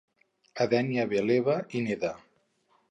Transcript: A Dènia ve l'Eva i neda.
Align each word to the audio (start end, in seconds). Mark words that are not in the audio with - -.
A 0.65 0.67
Dènia 0.71 1.05
ve 1.11 1.21
l'Eva 1.29 1.59
i 1.81 1.85
neda. 1.91 2.13